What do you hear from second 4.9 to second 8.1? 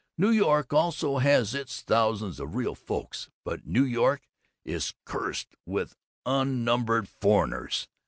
cursed with unnumbered foreigners.